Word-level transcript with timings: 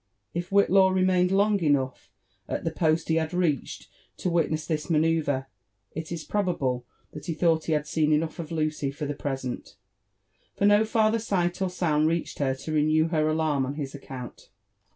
If 0.33 0.49
Whitlaw 0.49 0.89
remained 0.95 1.29
long 1.31 1.59
enough 1.59 2.09
at 2.47 2.63
the 2.63 2.71
post 2.71 3.07
he 3.07 3.17
had. 3.17 3.35
reached 3.35 3.87
to 4.17 4.31
witness 4.31 4.65
this 4.65 4.89
manoeuvre, 4.89 5.45
it 5.91 6.11
is 6.11 6.23
probable 6.23 6.87
that 7.11 7.27
he 7.27 7.35
thought 7.35 7.65
he 7.65 7.73
had 7.73 7.83
seea 7.83 8.11
enough 8.11 8.39
of 8.39 8.51
Lucy 8.51 8.89
for 8.89 9.05
the 9.05 9.13
present; 9.13 9.75
for 10.55 10.65
no 10.65 10.85
farther 10.85 11.19
sight 11.19 11.61
or 11.61 11.69
sound 11.69 12.07
reached 12.07 12.39
her 12.39 12.55
to 12.55 12.71
renew 12.73 13.09
her 13.09 13.27
alarm 13.29 13.63
on 13.63 13.75
his 13.75 13.93
account. 13.93 14.49